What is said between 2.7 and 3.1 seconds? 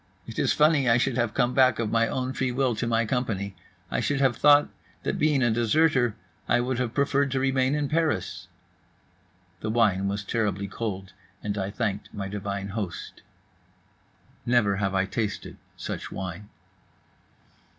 to my